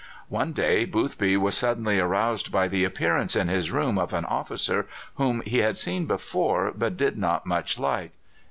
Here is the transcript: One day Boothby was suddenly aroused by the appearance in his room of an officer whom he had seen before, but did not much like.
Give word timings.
One 0.29 0.51
day 0.51 0.85
Boothby 0.85 1.37
was 1.37 1.55
suddenly 1.55 1.99
aroused 1.99 2.51
by 2.51 2.67
the 2.67 2.83
appearance 2.83 3.35
in 3.35 3.49
his 3.49 3.69
room 3.69 3.99
of 3.99 4.13
an 4.13 4.25
officer 4.25 4.87
whom 5.17 5.41
he 5.41 5.59
had 5.59 5.77
seen 5.77 6.07
before, 6.07 6.73
but 6.75 6.97
did 6.97 7.19
not 7.19 7.45
much 7.45 7.77
like. 7.77 8.13